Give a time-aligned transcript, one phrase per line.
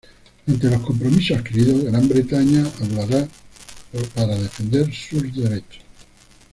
[0.47, 3.27] Ante los compromisos adquiridos, Gran Bretaña hablará
[4.15, 5.83] para defender sus derechos.